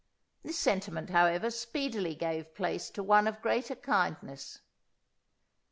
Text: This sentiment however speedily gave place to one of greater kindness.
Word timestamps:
This 0.43 0.57
sentiment 0.57 1.11
however 1.11 1.51
speedily 1.51 2.15
gave 2.15 2.55
place 2.55 2.89
to 2.89 3.03
one 3.03 3.27
of 3.27 3.39
greater 3.39 3.75
kindness. 3.75 4.61